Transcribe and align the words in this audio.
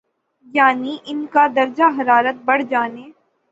یعنی 0.53 0.97
ان 1.05 1.25
کا 1.31 1.45
درجہ 1.55 1.89
حرارت 1.97 2.43
بڑھ 2.45 2.63
جانے 2.69 3.09